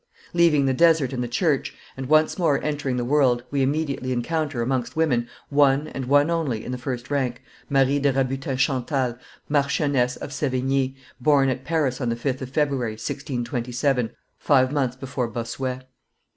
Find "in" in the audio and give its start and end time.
6.65-6.71